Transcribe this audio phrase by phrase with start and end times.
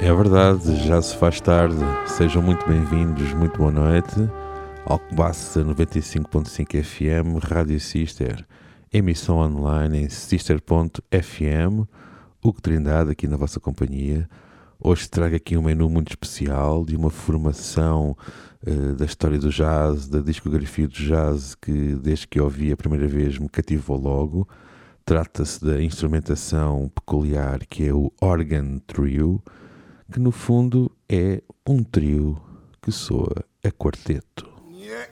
[0.00, 1.76] É verdade, já se faz tarde.
[2.06, 4.14] Sejam muito bem-vindos, muito boa noite.
[4.84, 8.44] Alcobaça 95.5 FM, Rádio Sister,
[8.92, 11.88] emissão online em sister.fm.
[12.44, 14.28] Hugo Trindade aqui na vossa companhia.
[14.78, 18.16] Hoje trago aqui um menu muito especial de uma formação
[18.66, 23.06] uh, da história do jazz, da discografia do jazz que desde que ouvi a primeira
[23.06, 24.46] vez me cativou logo.
[25.06, 29.42] Trata-se da instrumentação peculiar que é o Organ Trio,
[30.14, 32.40] que no fundo é um trio
[32.80, 34.48] que soa a quarteto.
[34.70, 35.10] Yeah.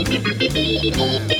[0.00, 1.39] Música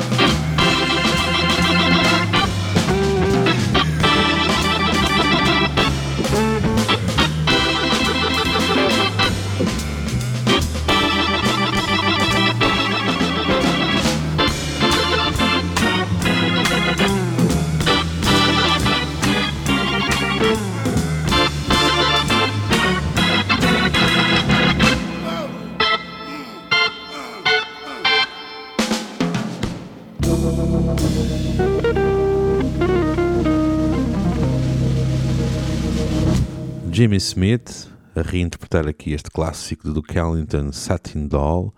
[37.01, 41.73] Jimmy Smith a reinterpretar aqui este clássico do Duke Ellington Satin Doll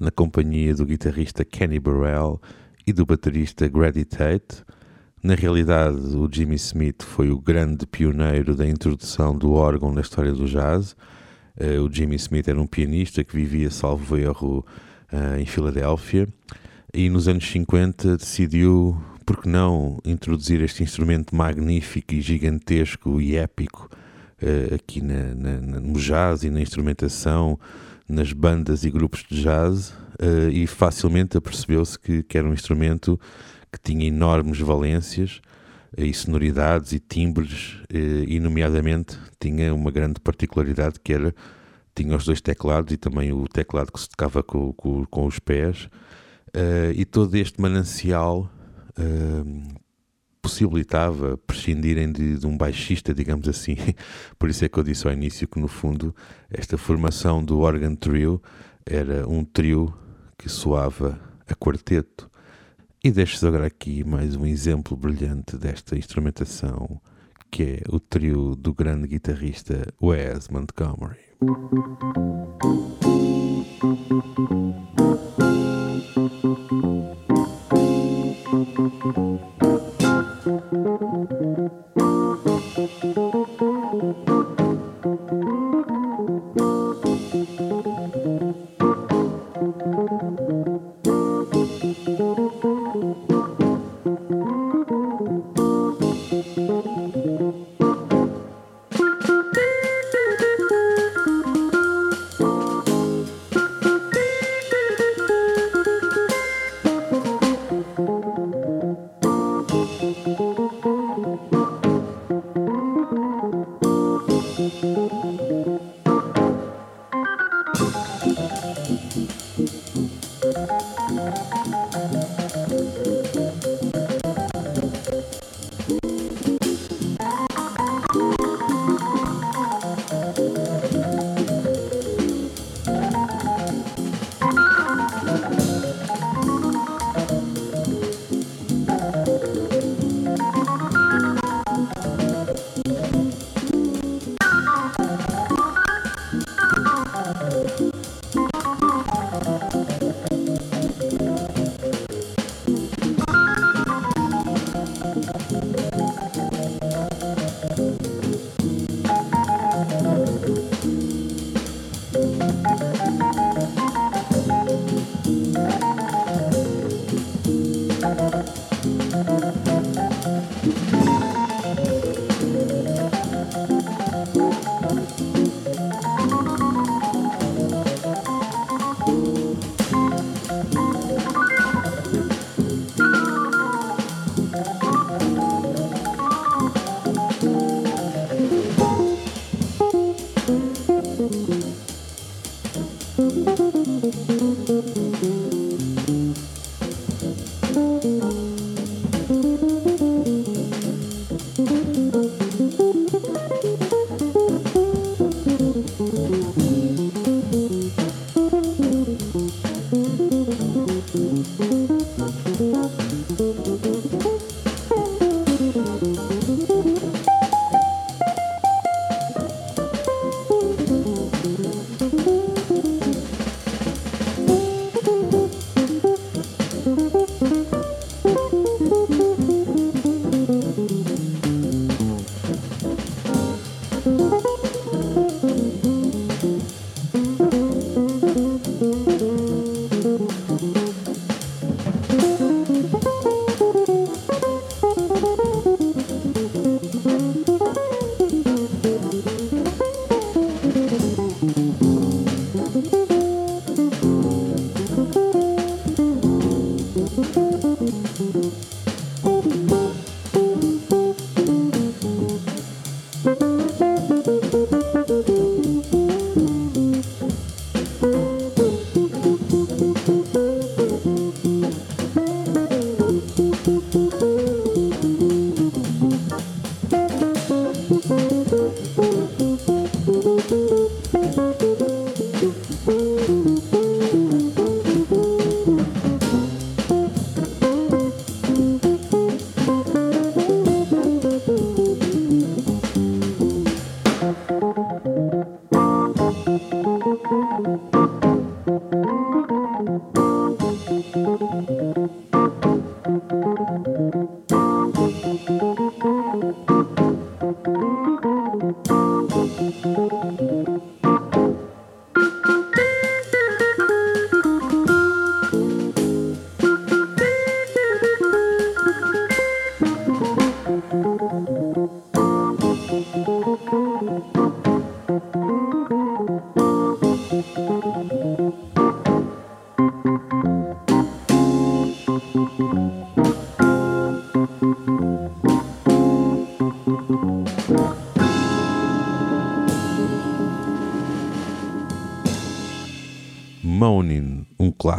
[0.00, 2.40] na companhia do guitarrista Kenny Burrell
[2.86, 4.64] e do baterista Grady Tate.
[5.22, 10.32] Na realidade, o Jimmy Smith foi o grande pioneiro da introdução do órgão na história
[10.32, 10.96] do jazz.
[11.60, 14.64] Uh, o Jimmy Smith era um pianista que vivia, salvo erro,
[15.12, 16.26] uh, em Filadélfia
[16.94, 18.96] e nos anos 50 decidiu,
[19.26, 23.90] por que não, introduzir este instrumento magnífico e gigantesco e épico
[24.74, 27.58] aqui na, na, no jazz e na instrumentação,
[28.08, 33.18] nas bandas e grupos de jazz, uh, e facilmente apercebeu-se que, que, era um instrumento
[33.70, 35.40] que tinha enormes valências
[35.96, 41.34] uh, e sonoridades e timbres, e nomeadamente tinha uma grande particularidade que era
[41.94, 45.38] tinha os dois teclados e também o teclado que se tocava com, com, com os
[45.38, 45.90] pés,
[46.96, 48.50] e todo este manancial
[50.42, 53.76] possibilitava prescindirem de, de, um baixista, digamos assim.
[54.36, 56.14] Por isso é que eu disse ao início que, no fundo,
[56.50, 58.42] esta formação do organ trio
[58.84, 59.94] era um trio
[60.36, 61.18] que soava
[61.48, 62.28] a quarteto.
[63.04, 67.00] E deixo-vos agora aqui mais um exemplo brilhante desta instrumentação,
[67.50, 71.20] que é o trio do grande guitarrista Wes Montgomery.
[78.62, 79.81] Música
[80.72, 81.02] Thank
[83.04, 83.41] you.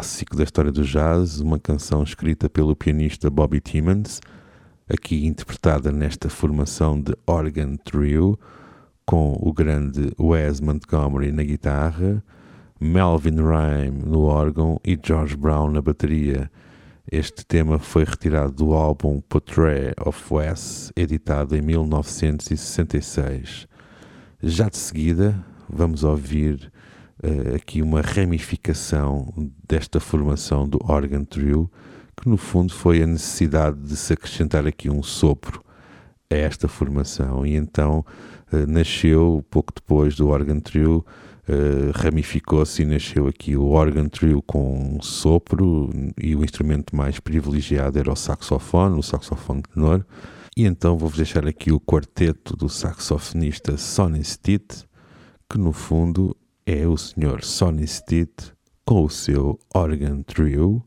[0.04, 4.20] Clássico da história do jazz, uma canção escrita pelo pianista Bobby Timmons,
[4.90, 8.38] aqui interpretada nesta formação de Organ Trio,
[9.06, 12.22] com o grande Wes Montgomery na guitarra,
[12.82, 16.52] Melvin Rhyme no órgão e George Brown na bateria.
[17.10, 23.70] Este tema foi retirado do álbum Portrait of Wes, editado em 1966.
[24.42, 26.73] Já de seguida, vamos ouvir
[27.24, 29.34] uh, aqui uma ramificação
[29.68, 31.72] desta formação do Organ Trio,
[32.16, 35.64] que no fundo foi a necessidade de se acrescentar aqui um sopro
[36.30, 37.46] a esta formação.
[37.46, 38.06] E então
[38.52, 41.06] uh, nasceu, pouco depois do Organ Trio,
[41.46, 47.20] Uh, ramificou-se e nasceu aqui o organ trio com um sopro e o instrumento mais
[47.20, 50.06] privilegiado era o saxofone, o saxofone tenor.
[50.56, 54.88] E então vou-vos deixar aqui o quarteto do saxofonista Sonny Stitt,
[55.50, 56.34] que no fundo
[56.66, 57.44] é o Sr.
[57.44, 58.54] Sonny Stitt
[58.86, 60.84] com o seu Organ Trio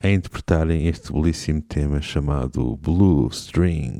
[0.00, 3.98] a interpretarem este belíssimo tema chamado Blue String.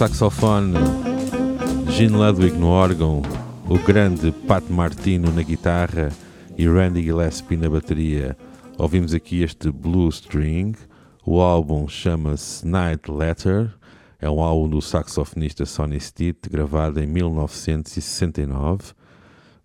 [0.00, 0.72] Saxofone,
[1.90, 3.20] Gene Ludwig no órgão,
[3.68, 6.08] o grande Pat Martino na guitarra
[6.56, 8.34] e Randy Gillespie na bateria.
[8.78, 10.72] Ouvimos aqui este Blue String.
[11.22, 13.74] O álbum chama-se Night Letter.
[14.18, 18.94] É um álbum do saxofonista Sonny Stitt, gravado em 1969.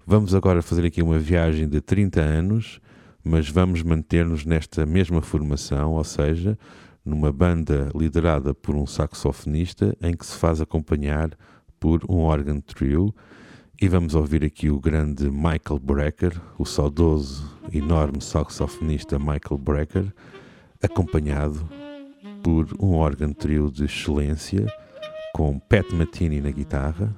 [0.05, 2.81] Vamos agora fazer aqui uma viagem de 30 anos,
[3.23, 6.57] mas vamos manter-nos nesta mesma formação, ou seja,
[7.05, 11.29] numa banda liderada por um saxofonista em que se faz acompanhar
[11.79, 13.13] por um organ trio.
[13.79, 20.13] E vamos ouvir aqui o grande Michael Brecker, o saudoso, enorme saxofonista Michael Brecker,
[20.81, 21.67] acompanhado
[22.41, 24.65] por um organ trio de excelência,
[25.33, 27.13] com Pat Matini na guitarra,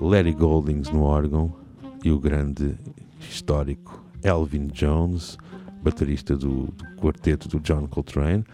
[0.00, 1.54] Larry Goldings no órgão
[2.02, 2.74] e o grande
[3.20, 5.36] histórico Elvin Jones,
[5.82, 8.44] baterista do, do quarteto do John Coltrane.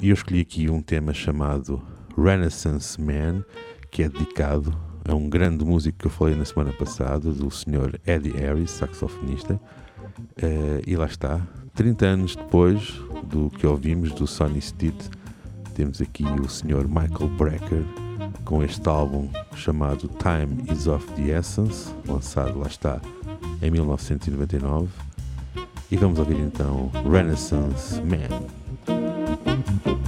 [0.00, 1.80] E eu escolhi aqui um tema chamado
[2.16, 3.44] Renaissance Man,
[3.90, 4.76] que é dedicado
[5.08, 8.00] a um grande músico que eu falei na semana passada, do Sr.
[8.06, 9.54] Eddie Harris, saxofonista.
[9.54, 11.40] Uh, e lá está,
[11.74, 15.10] 30 anos depois do que ouvimos do Sonny Stitt,
[15.74, 16.86] temos aqui o Sr.
[16.86, 17.84] Michael Brecker
[18.44, 23.00] com este álbum chamado Time is of the Essence, lançado lá está
[23.62, 24.88] em 1999.
[25.90, 29.09] E vamos ouvir então Renaissance Man.
[29.70, 29.99] Bye.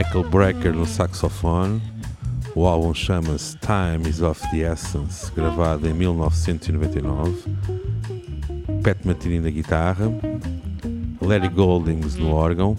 [0.00, 1.78] Michael Brecker no saxofone.
[2.54, 7.44] O álbum chama-se Time is of the Essence, gravado em 1999.
[8.82, 10.06] Pat Martini na guitarra,
[11.20, 12.72] Larry Goldings no órgão.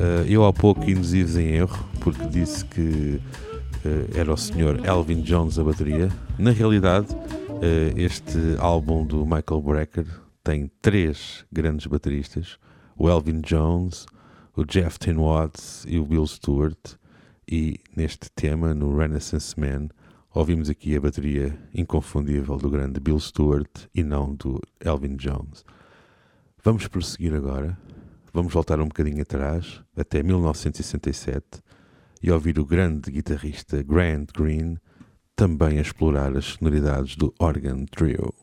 [0.00, 3.20] Uh, eu há pouco induzi-vos em erro, porque disse que
[3.84, 4.84] uh, era o Sr.
[4.84, 6.08] Elvin Jones a bateria.
[6.36, 10.06] Na realidade, uh, este álbum do Michael Brecker
[10.42, 12.58] tem três grandes bateristas:
[12.96, 14.06] o Elvin Jones,
[14.58, 16.96] o Jeff Tin Watts e o Bill Stewart.
[17.48, 19.88] E neste tema, no Renaissance Man,
[20.34, 25.64] ouvimos aqui a bateria inconfundível do grande Bill Stewart e não do Elvin Jones.
[26.64, 27.78] Vamos prosseguir agora.
[28.34, 31.44] Vamos voltar um bocadinho atrás, até 1967,
[32.20, 34.76] e ouvir o grande guitarrista Grant Green
[35.36, 38.34] também a explorar as sonoridades do Organ Trio.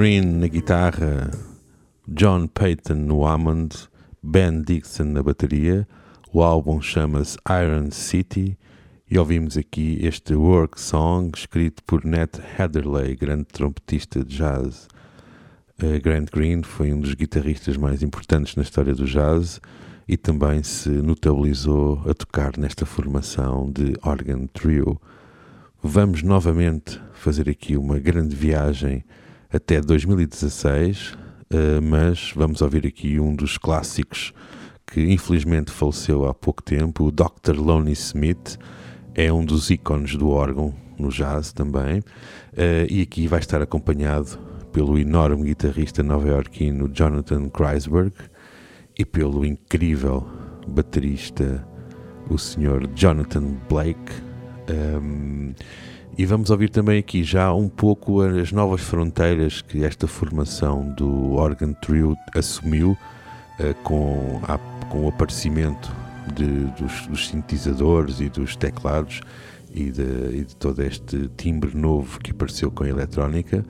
[0.00, 1.30] Green na guitarra,
[2.08, 3.86] John Payton no Hammond,
[4.22, 5.86] Ben Dixon na bateria.
[6.32, 8.56] O álbum chama-se Iron City
[9.10, 14.88] e ouvimos aqui este work song escrito por Nat Heatherley, grande trompetista de jazz.
[15.82, 19.60] Uh, Grant Green foi um dos guitarristas mais importantes na história do jazz
[20.08, 24.98] e também se notabilizou a tocar nesta formação de organ trio.
[25.82, 29.04] Vamos novamente fazer aqui uma grande viagem
[29.52, 31.16] até 2016,
[31.50, 34.32] eh, mas vamos ouvir aqui um dos clássicos
[34.86, 37.56] que infelizmente faleceu há pouco tempo, o Dr.
[37.56, 38.56] Lonnie Smith,
[39.14, 42.02] é um dos ícones do órgão no jazz também,
[42.56, 44.38] eh, e aqui vai estar acompanhado
[44.72, 48.12] pelo enorme guitarrista nova-iorquino Jonathan Kreisberg
[48.96, 50.26] e pelo incrível
[50.68, 51.66] baterista
[52.28, 52.88] o Sr.
[52.94, 54.12] Jonathan Blake.
[54.68, 55.54] Um, ehm,
[56.18, 61.32] e vamos ouvir também aqui já um pouco as novas fronteiras que esta formação do
[61.32, 64.58] Organ Trio assumiu uh, com, a,
[64.88, 65.90] com o aparecimento
[66.34, 69.20] de, dos, dos, sintetizadores e dos teclados
[69.72, 73.64] e de, e de, todo este timbre novo que apareceu com a eletrónica.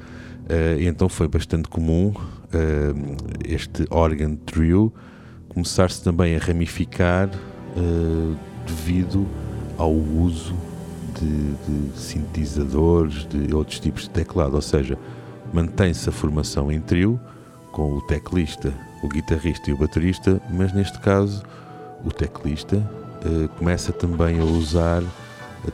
[0.44, 4.92] Uh, então foi bastante comum uh, este Organ Trio
[5.48, 7.28] começar-se também a ramificar
[8.66, 9.26] devido
[9.76, 10.54] ao uso
[11.20, 14.98] de, de sintetizadores, de outros tipos de teclado, ou seja,
[15.52, 17.20] mantém-se a formação em trio
[17.72, 21.42] com o teclista, o guitarrista e o baterista, mas neste caso
[22.04, 25.02] o teclista uh, começa também a usar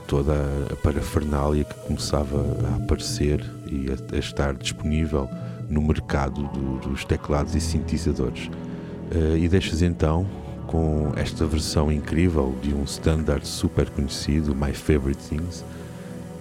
[0.07, 0.35] toda
[0.73, 5.29] a parafernália que começava a aparecer e a, a estar disponível
[5.69, 8.47] no mercado do, dos teclados e sintetizadores.
[8.47, 10.27] Uh, e deixas então
[10.67, 15.65] com esta versão incrível de um standard super conhecido, My Favorite Things,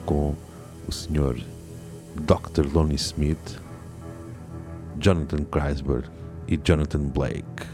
[0.06, 0.36] com
[0.88, 1.38] o senhor
[2.16, 2.66] Dr.
[2.74, 3.60] Lonnie Smith,
[5.00, 6.08] Jonathan Kreisberg
[6.48, 7.66] e Jonathan Blake.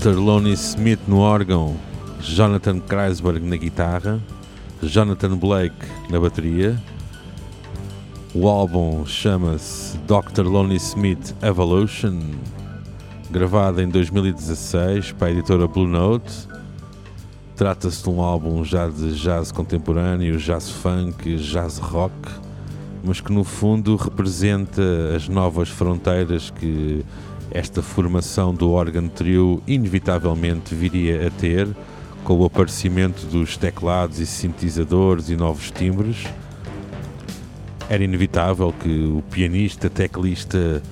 [0.00, 0.16] Dr.
[0.16, 1.76] Lonnie Smith no órgão,
[2.22, 4.18] Jonathan Kreisberg na guitarra,
[4.82, 5.76] Jonathan Blake
[6.08, 6.74] na bateria.
[8.34, 10.46] O álbum chama-se Dr.
[10.46, 12.18] Lonnie Smith Evolution,
[13.30, 16.48] gravado em 2016 para a editora Blue Note.
[17.54, 22.14] Trata-se de um álbum já de jazz contemporâneo, jazz funk, jazz rock,
[23.04, 24.82] mas que no fundo representa
[25.14, 27.04] as novas fronteiras que
[27.50, 31.68] esta formação do órgão trio inevitavelmente viria a ter
[32.22, 36.24] com o aparecimento dos teclados e sintetizadores e novos timbres.
[37.88, 40.82] Era inevitável que o pianista, teclista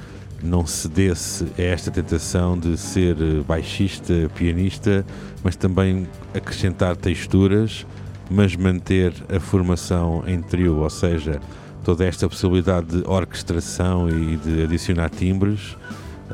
[0.42, 5.04] não cedesse a esta tentação de ser baixista, pianista,
[5.42, 7.86] mas também acrescentar texturas,
[8.30, 11.40] mas manter a formação em trio, ou seja,
[11.84, 15.76] toda esta possibilidade de orquestração e de adicionar timbres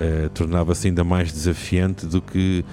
[0.01, 2.65] eh, tornava-se ainda mais desafiante do que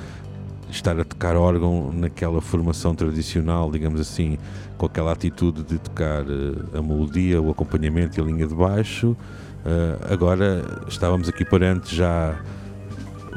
[0.72, 4.38] estar a tocar órgão naquela formação tradicional, digamos assim,
[4.78, 9.10] com aquela atitude de tocar uh, a melodia, o acompanhamento e a linha de baixo.
[9.10, 12.40] Uh, agora estávamos aqui perante já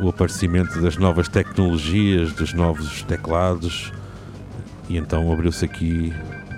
[0.01, 3.93] o aparecimento das novas tecnologias, dos novos teclados,
[4.89, 6.13] e então abriu-se aqui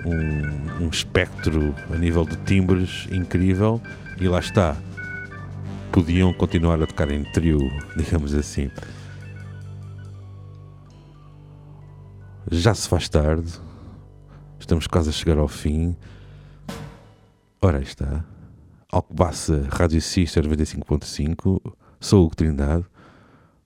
[0.05, 3.81] um, um espectro a nível de timbres incrível,
[4.19, 4.75] e lá está
[5.97, 7.57] podiam continuar a tocar em trio,
[7.95, 8.69] digamos assim.
[12.51, 13.51] Já se faz tarde,
[14.59, 15.97] estamos quase a chegar ao fim.
[17.59, 18.23] Ora, aí está.
[18.91, 21.59] Alcobaça Rádio Sister 95.5,
[21.99, 22.85] sou o Trindade.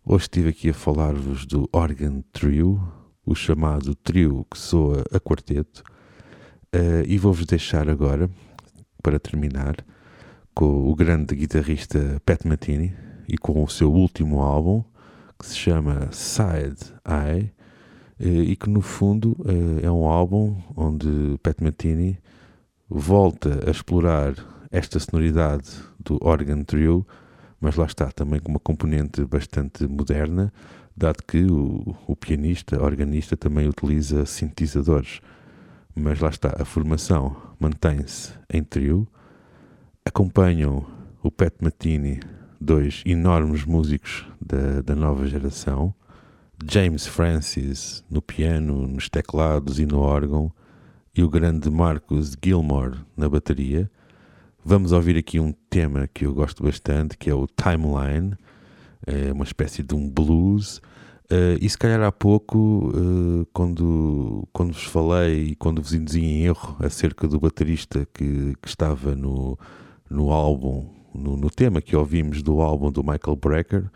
[0.05, 2.81] Hoje estive aqui a falar-vos do Organ Trio,
[3.25, 5.83] o chamado trio que soa a quarteto,
[6.73, 8.29] uh, e vou-vos deixar agora,
[9.03, 9.75] para terminar,
[10.53, 12.93] com o grande guitarrista Pat Metheny
[13.27, 14.83] e com o seu último álbum
[15.39, 17.51] que se chama Side Eye
[18.19, 22.19] eh, e que no fundo eh, é um álbum onde Pat Metheny
[22.87, 24.35] volta a explorar
[24.69, 27.05] esta sonoridade do organ trio,
[27.59, 30.53] mas lá está também com uma componente bastante moderna,
[30.95, 35.21] dado que o, o pianista, organista também utiliza sintetizadores.
[35.95, 39.07] Mas lá está, a formação mantém-se em trio,
[40.05, 40.85] acompanham
[41.21, 42.19] o Pat Matini,
[42.59, 45.93] dois enormes músicos da, da nova geração,
[46.69, 50.51] James Francis no piano, nos teclados e no órgão,
[51.15, 53.89] e o grande Marcus Gilmore na bateria.
[54.63, 58.35] Vamos ouvir aqui um tema que eu gosto bastante, que é o Timeline,
[59.05, 60.77] é uma espécie de um blues.
[61.31, 66.19] Uh, e se calhar há pouco, uh, quando, quando vos falei e quando vos induzi
[66.19, 69.57] em erro acerca do baterista que, que estava no,
[70.11, 70.85] no álbum,
[71.15, 73.89] no, no, tema que ouvimos do álbum do Michael Brecker,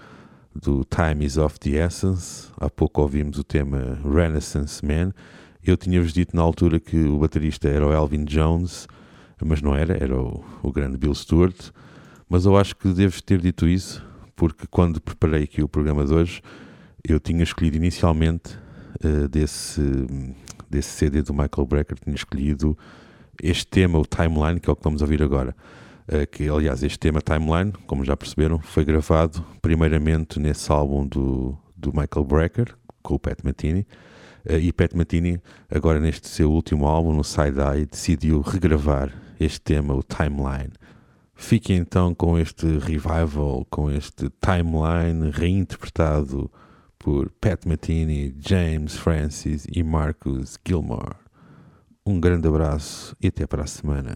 [0.55, 2.47] do Time is of the Essence.
[2.57, 5.11] Há pouco ouvimos o tema Renaissance Man.
[5.61, 8.87] Eu tinha-vos dito na altura que o baterista era o Elvin Jones,
[9.43, 11.71] mas não era, era o, o grande Bill Stewart.
[12.29, 14.01] Mas eu acho que devo ter dito isso,
[14.35, 16.41] porque quando preparei aqui o programa de hoje,
[17.03, 18.57] eu tinha escolhido inicialmente
[19.03, 19.81] uh, desse,
[20.69, 22.77] desse CD do Michael Brecker, tinha escolhido
[23.43, 25.53] este tema, o Timeline, que é o que vamos ouvir agora.
[26.07, 31.57] Eh, que aliás este tema Timeline, como já perceberam, foi gravado primeiramente nesse álbum do,
[31.75, 33.87] do Michael Brecker, com o Pat Metheny,
[34.45, 39.59] eh, e Pat Metheny, agora neste seu último álbum, no Side Eye, decidiu regravar este
[39.61, 40.73] tema, o Timeline.
[41.33, 46.51] Fiquem então com este revival, com este Timeline reinterpretado
[46.99, 51.17] por Pat Metheny, James Francis e Marcus Gilmore.
[52.05, 54.13] Um grande abraço e até para a semana.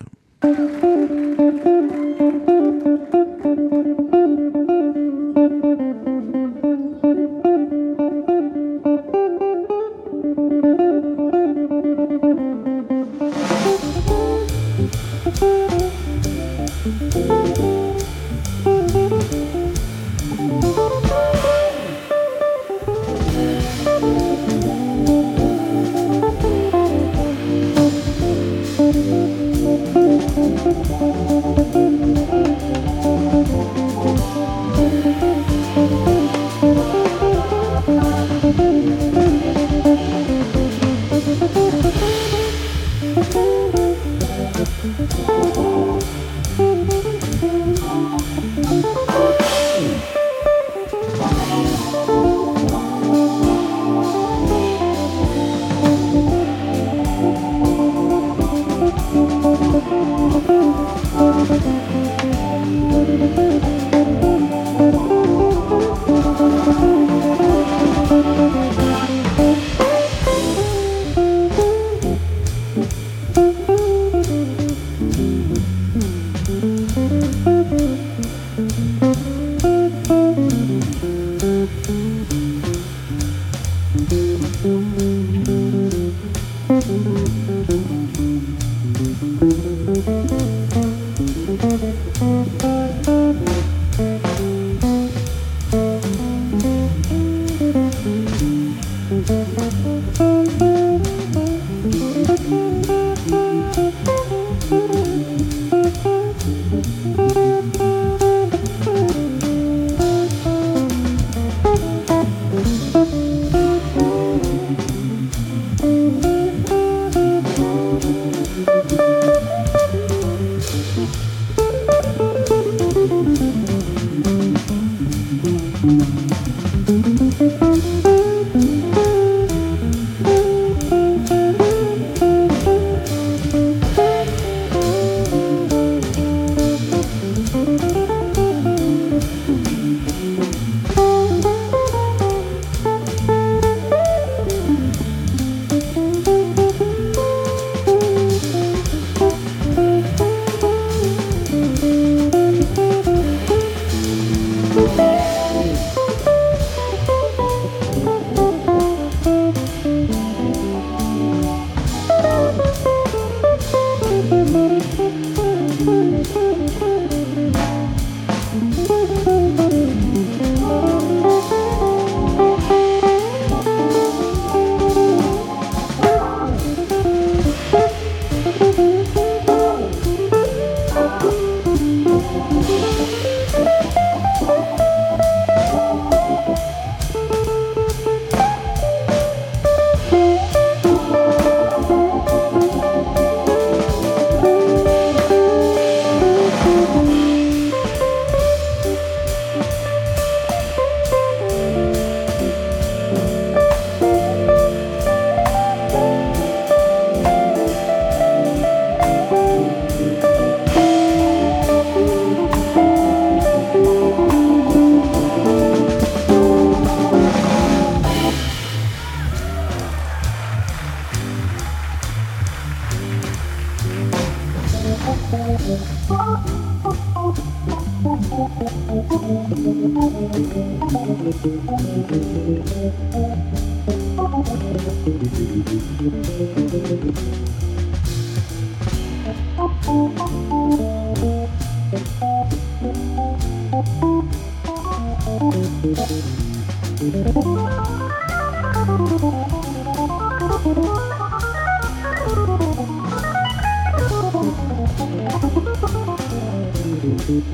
[257.20, 257.54] Thank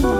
[0.00, 0.19] you.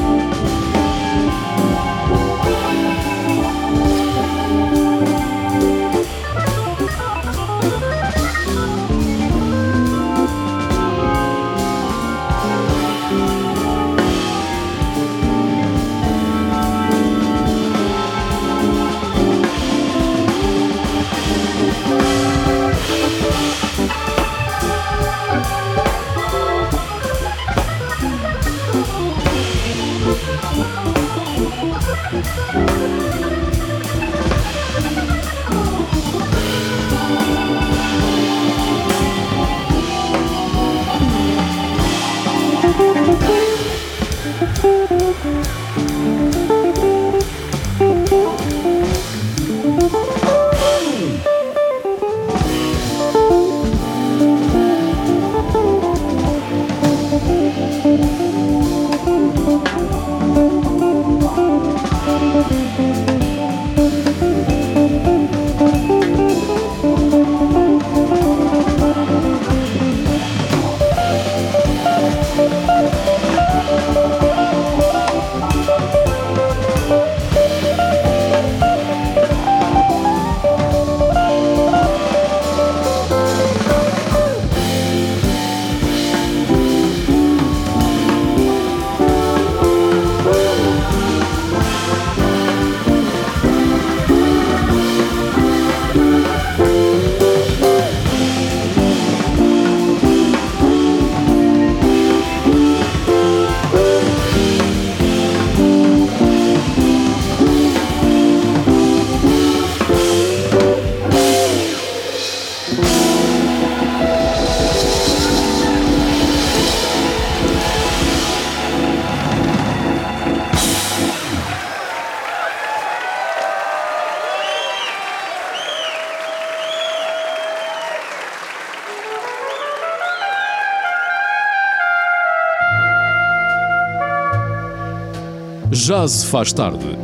[135.83, 136.95] Jazz faz tarde.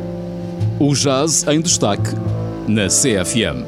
[0.80, 2.12] O jazz em destaque
[2.68, 3.66] na CFM.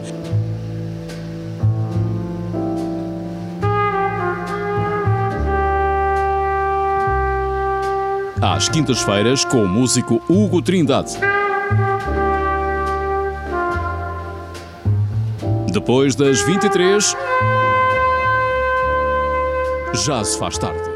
[8.40, 11.14] Às quintas-feiras com o músico Hugo Trindade.
[15.74, 17.16] Depois das 23,
[20.06, 20.89] Jazz faz tarde.